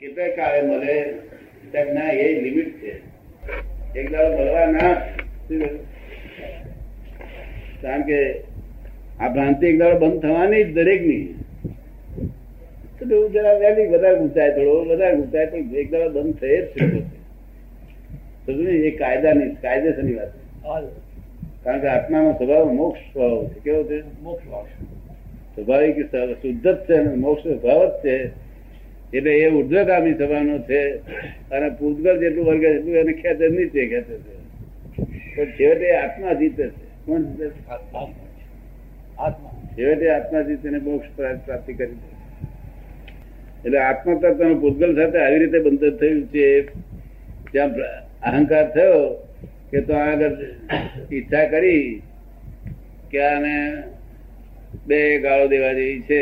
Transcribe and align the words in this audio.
કેટલાય 0.00 0.30
કાળે 0.30 0.62
મળે 0.62 1.02
તેમ 1.72 1.94
ના 1.94 2.10
એ 2.12 2.40
લિમિટ 2.40 2.82
છે 2.82 2.92
એક 4.00 4.12
દાડો 4.12 4.38
મળવા 4.38 4.66
ના 4.66 4.94
શું 4.94 5.48
કહ્યું? 5.48 5.78
કારણ 7.82 8.02
કે 8.02 8.40
આ 9.20 9.28
ભ્રાંતિ 9.28 9.66
એક 9.66 9.78
દાડો 9.78 9.98
બંધ 9.98 10.22
થવાની 10.22 10.64
જ 10.64 10.74
દરેકની 10.74 11.34
તો 12.98 13.14
એવું 13.14 13.32
જરા 13.32 13.52
વહેલી 13.52 13.86
વધારે 13.86 14.16
ઊંચાય 14.16 14.50
થોડો 14.50 14.84
વધારે 14.84 15.16
ઊંચાય 15.16 15.46
પણ 15.46 15.56
એક 15.56 15.90
દાડો 15.90 16.08
બંધ 16.10 16.36
થઈ 16.36 16.56
જ 16.56 16.64
છે 16.64 16.86
પોતે. 16.86 17.00
સમજ્યું 18.46 18.64
ને? 18.64 18.70
એ 18.70 18.90
કાયદાની 18.90 19.54
કાયદેસરની 19.54 20.14
વાત 20.14 20.28
છે. 20.28 20.60
કારણ 21.64 21.80
કે 21.80 21.86
આત્માનો 21.86 22.32
સ્વભાવ 22.32 22.72
મોક્ષ 22.72 23.00
સ્વભાવ 23.12 23.48
છે 23.48 23.60
કેવો 23.60 23.84
છે 23.84 24.00
સ્વાભાવિક 24.00 25.96
સ્વ- 26.10 26.34
શુદ્ધ 26.34 26.68
જ 26.68 26.76
છે 26.88 26.94
અને 26.94 27.14
મોક્ષ 27.14 27.42
સ્વભાવ 27.42 27.86
જ 27.86 27.90
છે 27.90 28.49
એટલે 29.12 29.32
એ 29.34 29.46
ઉર્ધ્વગામી 29.50 30.18
થવાનો 30.20 30.56
છે 30.68 30.80
અને 31.54 31.68
પૂતગલ 31.78 32.16
જેટલું 32.20 32.44
વર્ગ 32.46 32.64
એટલું 32.64 32.96
એને 32.96 33.12
ખેતર 33.22 33.50
નહીં 33.50 33.70
છે 33.70 33.82
ખેતર 33.86 34.16
છે. 34.24 34.34
પણ 35.34 35.50
છેવટે 35.56 35.88
આત્મા 35.96 36.32
જીતે 36.32 36.64
છે. 36.66 36.86
કોણ 37.06 37.22
જીતે 37.22 37.46
છેવટે 39.76 40.06
આત્મા 40.10 40.42
જીતીને 40.42 40.78
મોક્ષ 40.78 41.10
પ્રાપ્તિ 41.16 41.72
કરી 41.72 41.98
છે. 42.02 42.10
એટલે 43.64 43.78
આત્મા 43.78 44.20
તત્વનો 44.22 44.54
પૂતગલ 44.54 44.92
સાથે 44.94 45.18
આવી 45.18 45.38
રીતે 45.38 45.58
બંધન 45.58 45.94
થયું 45.96 46.22
છે 46.26 46.46
ત્યાં 47.52 47.70
અહંકાર 48.28 48.66
થયો 48.74 49.00
કે 49.70 49.80
તો 49.80 49.94
આગળ 49.94 50.36
ઈચ્છા 51.12 51.46
કરી 51.52 51.86
કે 53.10 53.18
આને 53.24 53.54
બે 54.86 54.98
ગાળો 55.18 55.46
દેવા 55.48 55.72
જેવી 55.72 56.02
છે, 56.08 56.20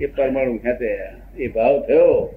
એ 0.00 0.06
પરમાણુ 0.16 0.58
ખેંચ્યા. 0.58 1.19
એ 1.38 1.48
ભાવ 1.48 1.82
થયો. 1.82 2.34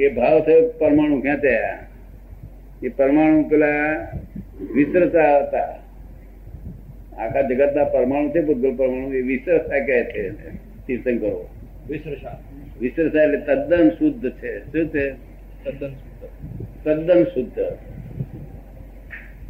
એ 0.00 0.08
ભાવ 0.08 0.40
થયો 0.40 0.68
પરમાણુ 0.68 1.20
ખેંચ્યા 1.20 1.78
એ 2.82 2.88
પરમાણુ 2.88 3.48
પેલા 3.48 3.68
વિસ્તરતા 4.74 5.38
હતા. 5.38 5.78
આખા 7.18 7.42
જગતના 7.42 7.84
પરમાણુ 7.84 8.30
છે 8.30 8.40
ભૂતગલ 8.40 8.76
પરમાણુ 8.76 9.12
એ 9.12 9.22
વિસ્તરતા 9.22 9.78
કહે 9.86 10.04
છે 10.04 10.30
તીર્થંકરો. 10.86 11.48
વિસ્તરતા. 12.80 13.22
એટલે 13.22 13.36
તદ્દન 13.36 13.90
શુદ્ધ 13.90 14.30
છે. 14.30 14.58
શું 14.58 14.88
છે? 14.88 15.10
તદ્દન 16.84 17.24
શુદ્ધ. 17.24 17.78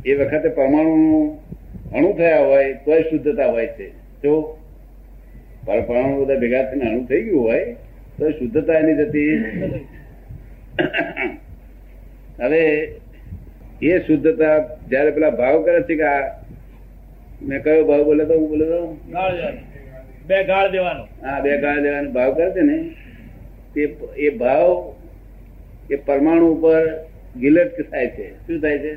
એ 0.06 0.14
વખતે 0.14 0.48
પરમાણુ 0.48 1.38
અણુ 1.94 2.12
થયા 2.12 2.40
હોય 2.40 2.72
તોય 2.72 3.02
શુદ્ધતા 3.02 3.46
હોય 3.46 3.66
છે. 3.66 3.90
જો? 3.90 4.58
પર- 5.66 5.80
પરમાણુ 5.80 6.24
બધા 6.24 6.38
ભેગા 6.38 6.62
થઈને 6.62 6.90
અણુ 6.90 7.04
થઈ 7.04 7.22
ગયું 7.22 7.42
હોય 7.42 7.76
તો 8.18 8.30
શુદ્ધતા 8.30 8.78
એની 8.78 8.96
જતી. 9.00 9.32
હવે 12.40 12.62
એ 13.82 13.98
શુદ્ધતા 13.98 14.54
જયારે 14.90 15.10
પેલા 15.10 15.30
ભાવ 15.30 15.62
કરે 15.62 15.82
છે 15.82 15.94
કે 15.96 16.06
આ 16.12 16.22
મેં 17.42 17.62
કયો 17.62 17.84
ભાવ 17.84 18.02
બોલે 18.04 18.24
તો 18.24 18.34
હું 18.38 18.48
બોલે 18.48 18.66
તો? 18.72 18.80
બે 20.26 20.44
ગાળ 20.44 20.66
દેવાનો. 20.70 21.04
હા 21.24 21.40
બે 21.40 21.58
ગાળ 21.58 21.82
દેવાનો 21.82 22.10
ભાવ 22.10 22.30
કરે 22.34 22.50
છે 22.50 22.62
ને 22.62 22.78
તે 23.74 23.82
એ 24.16 24.30
ભાવ 24.42 24.70
એ 25.90 25.96
પરમાણુ 25.96 26.46
ઉપર 26.54 26.80
ગિલેટ 27.40 27.76
થાય 27.90 28.08
છે. 28.16 28.26
શું 28.46 28.60
થાય 28.60 28.78
છે? 28.78 28.92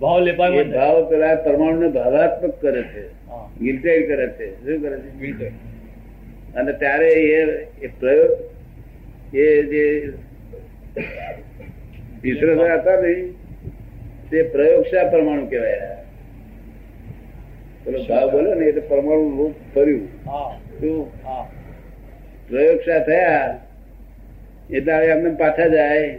ભાવ 0.00 0.18
લેવા 0.20 0.50
ભાવ 0.78 0.96
પેલા 1.10 1.34
પરમાણુ 1.46 1.78
ને 1.80 1.88
ભાવાત્મક 1.88 2.54
કરે 2.60 2.82
છે. 2.94 3.04
ગિલ્ટાઇડ 3.60 4.04
કરે 4.08 4.26
છે. 4.38 4.48
શું 4.64 4.76
કરે 4.82 4.96
છે? 4.98 5.52
અને 6.56 6.72
ત્યારે 6.80 7.10
એ 7.82 7.88
પ્રયોગ 8.00 8.32
એ 9.34 9.46
જે 9.70 9.84
વિશ્લેષણ 12.22 12.72
હતા 12.74 13.00
ને 13.04 13.12
તે 14.30 14.38
પ્રયોગશા 14.54 15.10
પરમાણુ 15.12 15.46
કહેવાય? 15.52 15.90
પેલો 17.84 17.98
ભાવ 18.08 18.26
બોલે 18.32 18.50
ને 18.54 18.64
એટલે 18.70 18.82
પરમાણુ 18.92 19.26
રૂપ 19.38 19.54
ફર્યું 19.74 20.04
શું? 20.80 21.00
પ્રયોગશા 22.48 23.00
થયા? 23.08 23.48
એટલે 24.70 24.92
હવે 24.96 25.06
એમને 25.16 25.30
પાછા 25.42 25.68
જાય. 25.68 26.12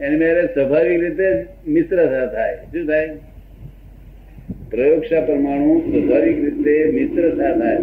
એની 0.00 0.20
મેરે 0.22 0.42
સ્વાભાવિક 0.54 1.00
રીતે 1.02 1.28
મિશ્ર 1.66 1.98
થાય. 2.34 2.56
શું 2.72 2.84
થાય? 2.86 3.14
પ્રયોગશા 4.70 5.20
પરમાણુ 5.20 5.80
સ્વાભાવિક 5.80 6.44
રીતે 6.44 6.90
મિત્ર 6.90 7.30
થાય. 7.30 7.76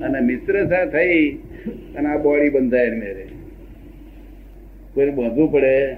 અને 0.00 0.20
મિત્ર 0.20 0.64
થઈ 0.92 1.30
અને 1.96 2.08
આ 2.08 2.16
બોડી 2.16 2.48
બંધાય 2.48 2.90
મેરે 2.90 3.26
કોઈને 4.94 5.12
બાંધવું 5.12 5.52
પડે? 5.52 5.96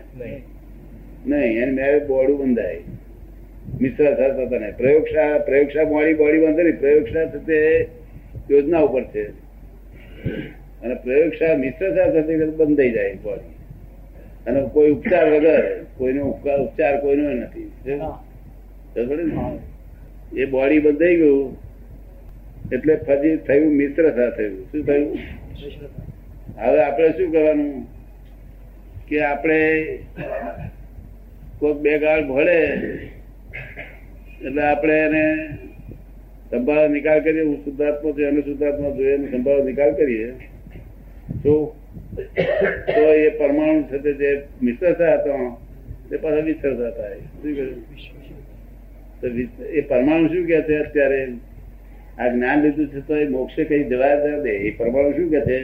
નહીં. 1.27 1.62
એને 1.62 1.73
મેરે 1.73 1.99
બોડું 1.99 2.39
બંધાય. 2.39 2.81
મિશ્ર 3.81 4.15
થતા 4.15 4.45
તને 4.45 4.59
નહીં. 4.59 4.77
પ્રયોગશા 4.77 5.39
પ્રયોગશા 5.39 5.85
બોડી 5.85 6.15
બોડી 6.15 6.39
બંધે 6.39 6.62
નહીં. 6.62 6.81
પ્રયોગશા 6.81 7.25
થતે 7.25 7.89
યોજના 8.51 8.79
ઉપર 8.79 9.05
છે. 9.05 9.25
અને 10.83 10.95
પ્રયોગશા 10.95 11.56
મિશ્રતા 11.56 12.11
થતી 12.11 12.37
બંધાઈ 12.37 12.91
જાય 12.91 13.15
બોડી 13.15 13.53
અને 14.47 14.60
કોઈ 14.72 14.91
ઉપચાર 14.91 15.27
વગર 15.32 15.65
કોઈનો 15.99 16.22
ઉપચાર 16.65 16.94
કોઈનો 17.00 17.25
નથી? 17.32 17.69
એ 20.37 20.44
બોડી 20.44 20.78
બંધાઈ 20.78 21.16
ગયું 21.16 21.56
એટલે 22.72 22.94
ફરી 23.06 23.37
થયું 23.37 23.72
મિત્ર 23.81 24.05
થયું. 24.37 24.62
શું 24.72 24.82
થયું? 24.87 25.19
હવે 26.59 26.78
આપણે 26.84 27.09
શું 27.10 27.32
કરવાનું? 27.32 27.72
કે 29.09 29.16
આપણે 29.22 29.60
કોઈક 31.59 31.78
બે 31.84 31.93
ગાળ 31.99 32.22
ભળે 32.28 32.61
એટલે 34.47 34.62
આપણે 34.62 34.97
એને 34.99 35.25
સંભાળ 36.50 36.88
નિકાલ 36.91 37.21
કરીએ. 37.21 37.44
હું 37.44 37.59
શુદ્ધાત્મા 37.65 38.12
છું 38.16 38.25
એને 38.28 38.41
શુદ્ધાત્મા 38.41 38.91
જોઈએ 38.97 39.16
સંભાળ 39.31 39.65
નિકાલ 39.65 39.93
કરીએ. 39.94 40.28
તો 41.43 41.75
તો 42.95 43.03
એ 43.15 43.29
પરમાણુ 43.29 43.83
સાથે 43.91 44.12
જે 44.12 44.43
મિશ્રતા 44.62 45.15
હતા 45.15 45.57
તે 46.11 46.17
પાછા 46.17 46.41
વિસ્તરતા 46.41 46.91
થાય 46.91 47.17
શું 47.43 47.55
એ 49.73 49.81
પરમાણુ 49.81 50.29
શું 50.29 50.47
કે 50.47 50.62
છે 50.62 50.79
અત્યારે? 50.79 51.21
આ 52.19 52.29
જ્ઞાન 52.29 52.62
લીધું 52.62 52.89
છે 52.89 53.01
તો 53.07 53.17
એ 53.17 53.29
મોક્ષે 53.29 53.65
કઈ 53.65 53.85
જવા 53.85 54.15
જ 54.15 54.43
દે. 54.43 54.51
એ 54.51 54.71
પરમાણુ 54.71 55.11
શું 55.12 55.31
કે 55.31 55.41
છે? 55.41 55.59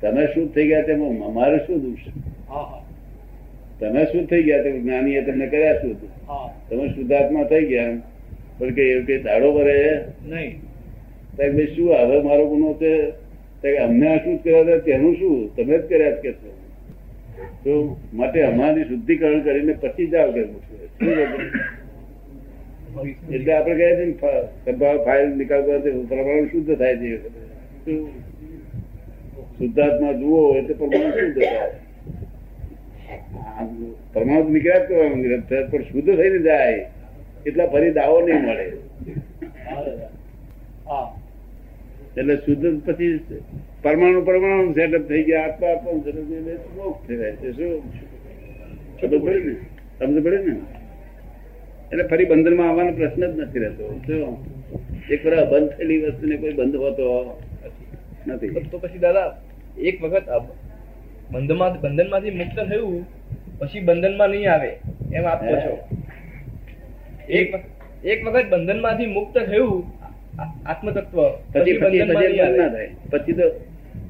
તમે 0.00 0.26
શું 0.26 0.54
થઈ 0.54 0.66
ગયા 0.68 0.82
તેમાં 0.82 1.26
અમારે 1.26 1.58
શું 1.66 1.96
છે? 1.96 2.10
તમે 3.80 4.04
શું 4.04 4.26
થઈ 4.26 4.42
ગયા 4.42 4.62
તે 4.62 4.70
જ્ઞાનીએ 4.78 5.22
તમને 5.22 5.46
કર્યા 5.46 5.72
શું 5.72 5.94
તમે 6.68 6.88
શુદ્ધાત્મા 6.88 7.44
થઈ 7.44 7.66
ગયા 7.66 7.94
પણ 8.58 8.70
કે 8.70 8.82
એવું 8.82 9.06
કે 9.06 9.22
દાડો 9.22 9.52
ભરે 9.52 10.04
નહીં. 10.28 10.60
શું 11.76 11.94
હવે 11.94 12.22
મારો 12.22 12.46
ગુનો 12.48 12.74
છે? 12.74 12.92
અમને 13.78 14.06
અશુદ્ધ 14.08 14.42
કર્યા 14.44 14.62
હતા 14.62 14.84
તેનું 14.86 15.14
શું? 15.16 15.36
તમે 15.56 15.76
જ 15.78 15.80
કર્યા 15.88 16.10
જ 16.10 16.18
કે 16.22 16.30
તો 17.64 17.72
માટે 18.14 18.38
અમારી 18.42 18.84
શુદ્ધિકરણ 18.84 19.40
કરીને 19.46 19.72
પછી 19.82 20.08
કે 20.34 20.44
મોક્ષે. 20.44 20.74
એટલે 23.34 23.52
આપણે 23.52 23.74
કહે 23.78 23.88
છે 23.96 24.04
ફાઇલ 25.06 25.28
નિકાલ 25.40 25.62
કરવાથી 25.64 26.04
પ્રમાણ 26.10 26.46
શુદ્ધ 26.52 26.70
થાય 26.78 26.96
છે? 26.96 27.08
શુદ્ધાત્મા 29.58 30.14
જુઓ 30.20 30.40
એટલે 30.58 30.74
પ્રમાણ 30.74 31.12
શુદ્ધ 31.18 31.40
થાય. 31.42 31.74
પરમાણુ 34.14 34.48
જ 34.78 34.82
કરવાનું 34.88 35.20
પણ 35.70 35.82
શુદ્ધ 35.90 36.10
થઈને 36.16 36.40
જાય, 36.48 36.80
એટલા 37.46 37.68
ફરી 37.74 37.92
દાવો 37.92 38.18
નહીં 38.26 38.42
મળે. 38.46 38.66
એટલે 42.18 42.36
શુદ્ધ 42.36 42.84
પછી 42.84 43.20
પરમાણુ 43.82 44.24
પરમાણુ 44.24 44.72
સેટઅપ 44.72 45.00
થઈ 45.00 45.22
ગયા 45.22 45.42
આત્મા 45.42 45.68
આત્મા 45.68 45.92
સેટઅપ 45.92 46.24
થઈ 46.28 46.42
ગયા 46.42 46.54
મોક્ષ 46.54 47.08
થઈ 47.08 47.16
જાય 47.16 47.32
છે. 47.32 47.52
શું? 47.52 47.82
ખબર 49.02 49.18
પડે 49.18 49.44
ને? 49.44 49.54
સમજ 49.98 50.22
પડે 50.22 50.36
ને? 50.36 50.56
એટલે 51.92 52.02
ફરી 52.02 52.24
બંધનમાં 52.24 52.70
આવવાનો 52.70 52.92
પ્રશ્ન 52.92 53.32
જ 53.32 53.38
નથી 53.38 53.58
રહેતો. 53.58 54.00
શું? 54.06 54.44
એક 55.10 55.26
વાર 55.26 55.50
બંધ 55.50 55.68
થયેલી 55.68 55.98
વસ્તુને 55.98 56.36
કોઈ 56.36 56.52
બંધ 56.52 56.76
હોતો 56.76 57.38
નથી. 58.26 58.48
તો- 58.48 58.80
પછી 58.80 58.98
દાદા 58.98 59.42
એક 59.78 60.02
વખત 60.02 60.22
બંધમાં 61.30 61.80
બંધનમાંથી 61.80 62.30
મુક્ત 62.30 62.68
થયું 62.68 63.06
પછી 63.58 63.80
બંધનમાં 63.80 64.30
નહીં 64.30 64.52
આવે. 64.52 64.78
એમ 65.14 65.24
આપ 65.24 65.44
છો. 65.44 65.78
એક 67.28 67.54
વખત- 67.54 68.08
એક 68.08 68.26
વખત 68.26 68.44
બંધનમાંથી 68.50 69.06
મુક્ત 69.06 69.38
થયું 69.38 69.95
આત્મતત્વ 70.66 71.28
પછી 71.28 71.78
ના 72.56 72.68
થાય. 72.68 72.90
તો 73.32 73.42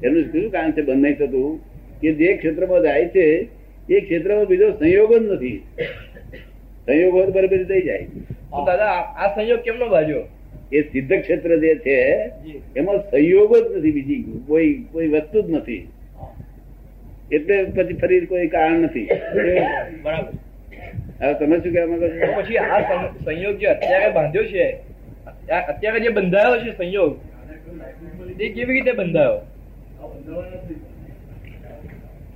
એનું 0.03 0.23
શું 0.23 0.51
કારણ 0.51 0.71
છે? 0.71 0.81
બંધ 0.81 0.97
નહીં 0.97 1.15
થતું. 1.15 1.59
કે 2.01 2.13
જે 2.13 2.33
ક્ષેત્રમાં 2.33 2.81
જાય 2.81 3.05
છે 3.05 3.47
એ 3.89 3.99
ક્ષેત્રમાં 3.99 4.45
બીજો 4.45 4.71
સંયોગ 4.71 5.17
જ 5.17 5.31
નથી. 5.31 5.63
સંયોગ 6.85 7.13
હોય 7.13 7.25
બરાબર 7.25 7.63
થઈ 7.63 7.81
જાય. 7.81 8.07
દાદા 8.65 8.85
આ- 8.91 9.35
સંયોગ 9.35 9.59
કેમનો 9.59 9.87
બાજુ 9.87 10.15
એ 10.71 10.81
સિદ્ધ 10.81 11.13
ક્ષેત્ર 11.13 11.59
જે 11.59 11.75
છે 11.75 12.29
એમાં 12.75 13.11
સંયોગ 13.11 13.57
જ 13.57 13.77
નથી 13.77 13.91
બીજી. 13.91 14.25
કોઈ 14.47 14.85
કોઈ 14.91 15.07
વસ્તુ 15.07 15.41
જ 15.41 15.51
નથી. 15.51 15.87
એટલે 17.31 17.63
પછી 17.63 17.93
ફરી 17.93 18.25
કોઈ 18.25 18.47
કારણ 18.47 18.79
નથી. 18.79 19.09
બરાબર. 20.01 20.33
હવે 21.25 21.33
તમે 21.33 21.59
શું 21.59 21.73
કહેવા 21.73 21.87
માંગો 21.87 22.07
છો? 22.07 22.41
પછી 22.41 22.57
આ 22.57 23.07
સંયોગ 23.07 23.57
જે 23.57 23.65
અત્યારે 23.65 24.09
બાંધ્યો 24.09 24.43
છે 24.43 24.96
અત્યારે 25.47 25.99
જે 25.99 26.09
બંધાયો 26.09 26.59
છે 26.63 26.71
સંયોગ 26.77 27.13
તે 28.37 28.49
કેવી 28.49 28.73
રીતે 28.73 28.91
બંધાયો? 28.91 29.41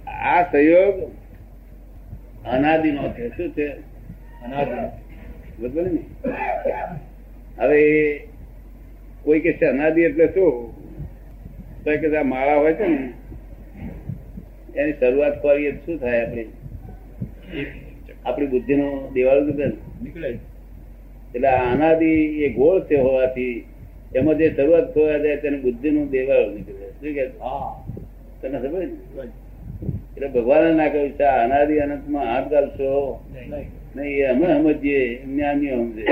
આ 0.08 0.44
સંયોગ 0.52 0.96
અનાદિનો 2.46 3.10
છે. 3.10 3.32
શું 3.38 3.54
છે? 3.54 3.68
બરોબર 5.60 5.84
ને? 5.84 6.02
હવે 7.58 7.80
કોઈ 9.24 9.40
કે 9.40 9.54
છે 9.54 9.66
અનાદિ 9.66 10.02
એટલે 10.02 10.28
શું? 10.34 10.74
તો 11.84 11.92
કે 11.92 12.18
આ 12.18 12.24
માળા 12.24 12.58
હોય 12.58 12.74
છે 12.74 12.88
ને 12.88 13.14
એની 14.76 14.94
શરૂઆત 14.94 15.42
કરીએ 15.42 15.72
શું 15.86 16.00
થાય 16.00 16.24
આપણી? 16.24 16.48
આપણી 18.26 18.48
બુદ્ધિનો 18.48 19.10
દિવાળ 19.14 19.44
નીકળે 20.02 20.40
એટલે 21.36 21.48
આ 21.48 21.74
અનાદિ 21.74 22.12
એ 22.44 22.50
ગોળ 22.50 22.84
છે 22.84 22.96
હોવાથી 22.96 23.66
એમાં 24.16 24.38
જે 24.38 24.54
શરૂઆત 24.56 24.94
થવા 24.94 25.18
જાય 25.18 25.38
તેને 25.38 25.58
બુદ્ધિનું 25.58 26.10
દેવાળ 26.10 26.50
નીકળે. 26.50 26.88
શું 26.92 27.14
કે? 27.14 27.28
તને 28.42 28.60
ખબર 28.60 28.80
ને? 28.80 29.28
એટલે 30.16 30.28
ભગવાને 30.28 30.74
ના 30.74 30.88
કહ્યું 30.88 31.10
છે 31.10 31.24
અનાદિ 31.24 31.80
અનંતમાં 31.80 32.26
હાથ 32.26 32.50
ગાલશો. 32.50 33.20
નહીં. 33.50 34.04
એ 34.04 34.24
અમે 34.24 34.46
સમજીએ 34.46 35.24
જ્ઞાનીઓ 35.26 35.76
સમજે. 35.76 36.06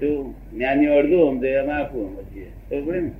શું? 0.00 0.34
જ્ઞાનીઓ 0.54 0.92
અડધું 0.94 1.30
સમજે 1.30 1.56
અમે 1.56 1.72
આખું 1.72 2.16
સમજીએ. 2.16 2.46
ખબર 2.70 2.94
ને? 2.94 3.10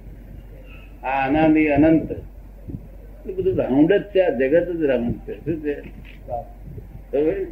આ 1.03 1.29
અનાદિ 1.29 1.69
અનંત. 1.69 2.13
એ 3.27 3.33
બધું 3.33 3.57
રાઉન્ડ 3.57 3.93
જ 3.93 4.03
છે 4.03 4.21
આ 4.21 4.31
જગત 4.31 4.77
જ 4.77 4.83
રાઉન્ડ 4.83 5.15
છે. 5.15 5.45
શું 5.45 5.63
છે? 5.63 5.75
ખબર 7.13 7.47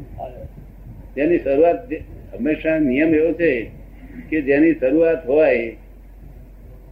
પડી 1.14 1.26
ને? 1.26 1.36
જેની 1.36 1.38
શરૂઆત 1.38 1.92
હંમેશા 2.32 2.78
નિયમ 2.78 3.14
એવો 3.14 3.32
છે 3.32 3.70
કે 4.30 4.40
જેની 4.40 4.74
શરૂઆત 4.74 5.26
હોય 5.26 5.76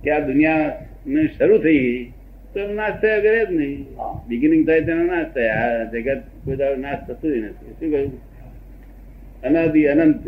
કે 0.05 0.11
આ 0.11 0.19
દુનિયા 0.19 0.87
શરૂ 1.39 1.59
થઈ 1.59 2.13
તો 2.55 2.73
નાશ 2.73 2.93
થયા 3.03 3.21
કરે 3.21 3.47
જ 3.47 3.51
નહીં. 3.51 3.87
બિગિનિંગ 4.29 4.67
થાય 4.67 4.81
તેનો 4.81 5.05
નાશ 5.05 5.27
થાય. 5.27 5.49
આ 5.49 5.85
જગત 5.85 6.23
કોઈ 6.45 6.57
નાશ 6.57 6.99
થતું 7.09 7.37
નથી. 7.37 7.71
શું 7.71 7.91
કહ્યું? 7.91 8.13
અનાદિ 9.43 9.85
અનંત. 9.85 10.27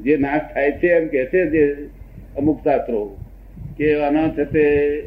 જે 0.00 0.16
નાશ 0.16 0.40
થાય 0.54 0.72
છે 0.72 0.88
એમ 0.88 1.08
કે 1.08 1.26
છે 1.26 1.46
જે 1.46 1.88
અમુક 2.36 2.60
શાસ્ત્રો 2.64 3.16
કે 3.76 3.94
અનાથ 3.94 4.40
તે 4.40 5.00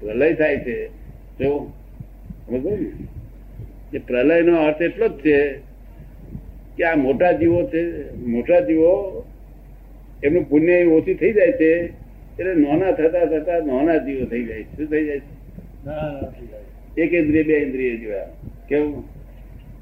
પ્રલય 0.00 0.34
થાય 0.34 0.56
છે. 0.56 0.88
જો 1.38 1.72
સમજ 2.46 2.66
ને? 2.72 3.98
પ્રલય 3.98 4.42
નો 4.42 4.56
અર્થ 4.56 4.82
એટલો 4.82 5.08
જ 5.08 5.12
છે 5.12 5.69
કે 6.76 6.84
આ 6.84 6.96
મોટા 6.96 7.32
જીવો 7.32 7.60
છે 7.68 7.82
મોટા 8.26 8.60
જીવો 8.60 8.92
એમનું 10.24 10.48
પુણ્ય 10.48 10.84
ઓછી 10.96 11.14
થઈ 11.14 11.32
જાય 11.32 11.52
છે 11.52 11.70
એટલે 12.40 12.54
નાના 12.54 12.92
થતા 12.92 13.24
થતા 13.24 13.60
નાના 13.66 13.98
જીવો 13.98 14.24
થઈ 14.26 14.44
જાય 14.44 14.62
શું 14.62 14.86
થઈ 14.86 15.04
જાય 15.06 15.20
છે? 15.20 15.32
એક 17.02 17.12
ઇન્દ્રિય 17.14 17.42
બે 17.42 17.56
ઇન્દ્રિય 17.56 17.96
જેવા. 17.96 18.26
કેવું? 18.68 19.04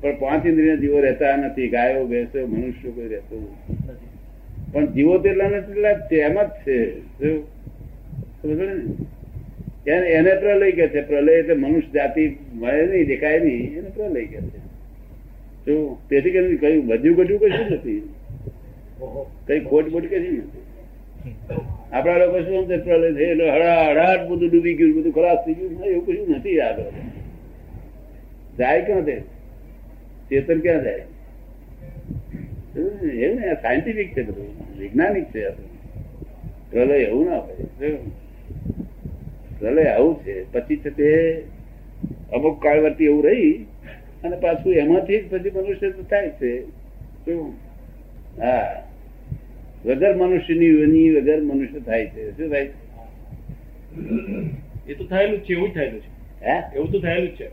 પણ 0.01 0.15
પાંચ 0.21 0.47
ઇન્દ્રિય 0.47 0.77
જીવો 0.77 1.01
રહેતા 1.01 1.37
નથી 1.37 1.69
ગાયો 1.69 2.07
ભેંસો 2.07 2.47
મનુષ્યો 2.47 2.93
કોઈ 2.93 3.09
રહેતું 3.09 3.45
પણ 4.73 4.87
જીવો 4.87 5.19
તેટલા 5.19 5.49
ને 5.49 5.61
તેટલા 5.61 5.93
જ 5.93 6.01
છે 6.11 6.17
એમ 6.21 6.37
જ 6.43 6.51
છે? 6.65 6.79
એને 10.17 10.33
પ્રલય 10.35 10.73
કે 10.73 10.89
છે. 10.89 11.01
પ્રલય 11.03 11.33
એટલે 11.33 11.55
મનુષ્ય 11.55 11.93
જાતિ 11.95 12.37
મળે 12.55 12.87
નહીં 12.87 13.07
દેખાય 13.07 13.41
નહીં 13.41 13.79
એને 13.79 13.91
પ્રલય 13.91 14.25
કે 14.25 14.41
છે. 14.47 14.68
તેથી 16.09 16.31
કરીને 16.31 16.57
કયું 16.57 16.87
બધું 16.87 17.17
ઘટ્યું 17.17 17.41
કશું 17.41 17.67
નથી. 17.71 18.03
કઈ 19.47 19.61
ખોટ 19.61 19.87
બોટ 19.89 20.05
નથી. 20.05 20.43
આપણા 21.93 22.17
લોકો 22.17 22.41
શું 22.41 22.67
પ્રલય 22.85 23.13
થઈ 23.13 23.23
એટલે 23.25 23.51
હળા 23.51 23.89
હળાટ 23.91 24.29
બધું 24.29 24.49
ડૂબી 24.49 24.75
ગયું 24.75 24.95
બધું 24.95 25.13
ખલાસ 25.13 25.39
થઈ 25.47 25.55
ગયું 25.55 25.85
એવું 25.85 26.07
કશું 26.07 26.37
નથી 26.37 26.57
યાદ 26.57 26.79
જાય 28.59 28.81
ક્યાં 28.81 29.05
તે? 29.05 29.17
ચેતન 30.31 30.61
ક્યાં 30.61 30.83
જાય? 30.83 31.05
એવું 32.77 33.41
ને 33.41 33.55
સાયન્ટિફિક 33.55 34.17
છે 34.17 34.23
બધું. 34.23 34.49
વૈજ્ઞાનિક 34.79 35.25
છે 35.25 35.51
પ્રલય 36.71 36.95
એવું 36.95 37.27
ના 37.27 37.39
હોય? 37.39 37.91
પ્રલય 39.59 39.85
આવું 39.85 40.15
છે. 40.25 40.53
પછી 40.53 40.77
છે 40.77 40.91
તે 40.91 41.11
અમુક 42.33 42.63
કાળવર્તી 42.63 43.05
એવું 43.05 43.25
રહી 43.25 43.67
અને 44.25 44.37
પાછું 44.37 44.75
એમાંથી 44.75 45.21
જ 45.21 45.31
પછી 45.31 45.51
મનુષ્ય 45.51 45.91
તો 45.91 46.03
થાય 46.03 46.29
છે. 46.29 46.63
શું? 47.25 47.55
હા. 48.41 48.83
વગર 49.87 50.17
મનુષ્યની 50.17 50.67
યોની 50.67 51.11
વગર 51.11 51.41
મનુષ્ય 51.41 51.81
થાય 51.81 52.07
છે. 52.07 52.37
શું 52.37 52.51
થાય 52.51 52.71
એ 54.89 54.95
તો 54.95 55.05
થયેલું 55.05 55.41
છે 55.41 55.53
એવું 55.53 55.71
જ 55.71 55.75
થયેલું 55.75 56.01
છે. 56.01 56.45
હે? 56.45 56.77
એવું 56.77 56.93
તો 56.93 57.01
થયેલું 57.01 57.29
જ 57.29 57.31
છે. 57.31 57.49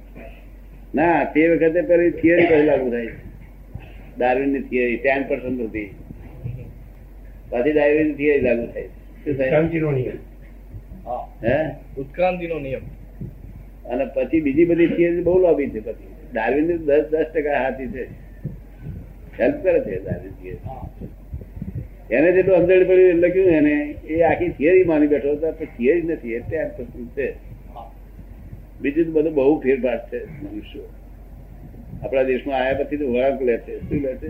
ના 0.96 1.24
તે 1.24 1.48
વખતે 1.48 1.82
પેલી 1.82 2.12
થિયરી 2.12 2.46
પહેલા 2.46 2.76
લાગુ 2.76 2.90
થાય. 2.92 3.08
છે 3.08 3.26
ડાર્વિનની 4.18 4.60
થિયરી 4.60 4.98
ટેન 4.98 5.24
પર્સન્ટ 5.28 5.62
હતી 5.62 5.96
પછી 7.50 7.72
ડાર્વિનની 7.72 8.14
થિયરી 8.14 8.42
લાગુ 8.42 8.66
થાય. 8.66 8.84
છે 8.84 8.88
શું 8.88 9.38
થાય? 9.38 9.50
હા 11.06 11.28
હે? 11.44 11.76
ઉત્ક્રાંતિનો 11.98 12.60
નિયમ. 12.60 12.82
અને 13.90 14.06
પછી 14.06 14.42
બીજી 14.42 14.66
બધી 14.66 14.88
થિયરી 14.88 15.22
બહુ 15.22 15.40
લાંબી 15.40 15.70
છે 15.70 15.80
પછી. 15.80 16.15
ડાર્વિન 16.36 16.78
દસ 16.78 17.06
દસ 17.12 17.26
ટકા 17.36 17.64
હાથી 17.64 17.88
છે. 17.88 18.04
હેલ્પ 19.40 19.64
કરે 19.64 19.80
છે 19.80 20.04
ડાર્વિન 20.04 20.32
એને 22.12 22.32
જેટલું 22.32 22.58
સમજણ 22.58 22.88
પડ્યું 22.88 23.14
લખ્યું 23.14 23.48
એને, 23.48 23.96
એ 24.08 24.22
આખી 24.22 24.50
થિયરી 24.50 24.84
માની 24.84 25.08
બેઠો 25.08 25.32
હતો, 25.32 25.52
પણ 25.52 25.66
થિયરી 25.66 26.02
નથી, 26.02 26.34
એટલે 26.34 26.58
ટેન 26.58 26.68
પ્રશ્ન 26.68 27.06
છે? 27.06 27.34
બીજું 28.82 29.14
બધું 29.14 29.34
બહુ 29.34 29.60
ફેરફાર 29.60 30.08
છે 30.08 30.26
મનુષ્યો. 30.26 30.82
આપણા 32.04 32.24
દેશમાં 32.24 32.60
આવ્યા 32.60 32.74
પછી 32.74 32.98
તો 32.98 33.14
વળાંક 33.14 33.42
લે 33.42 33.58
છે. 33.58 33.80
શું 33.80 34.02
લે 34.02 34.16
છે? 34.16 34.28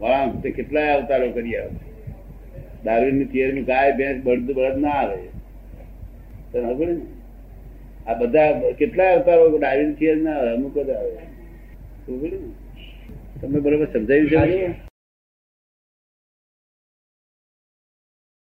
વળાંક. 0.00 0.42
તે 0.42 0.50
કેટલાય 0.50 0.88
અવતારો 0.88 1.30
કરી 1.30 1.56
આવે 1.56 1.68
છે. 1.68 2.10
દારૂની 2.84 3.24
થિયરી 3.24 3.62
ગાય 3.62 3.92
ભેંસ 3.92 4.24
બળદ 4.24 4.52
બળદ 4.52 4.78
ના 4.78 4.90
આવે. 4.90 5.22
તને 6.52 6.74
ખબર 6.74 6.86
ને 6.88 7.00
આ 8.06 8.14
બધા 8.14 8.72
કેટલા 8.78 9.10
અવતારો 9.12 9.58
ડાયરી 9.58 9.94
થિયર 9.94 10.16
ના 10.16 10.38
અમુક 10.54 10.76
જ 10.78 10.90
આવે. 10.90 11.12
તમે 13.40 13.58
બરોબર 13.60 13.86
સમજાયું 13.92 14.30
છે? 14.30 14.91